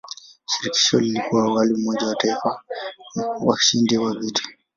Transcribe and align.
Shirikisho 0.51 0.99
lilikuwa 0.99 1.41
awali 1.43 1.73
umoja 1.73 2.01
wa 2.05 2.09
mataifa 2.09 2.61
washindi 3.43 3.97
wa 3.97 4.13
vita. 4.19 4.43